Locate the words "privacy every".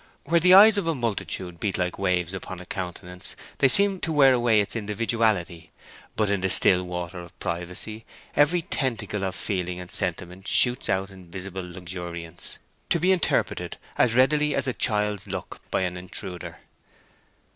7.39-8.63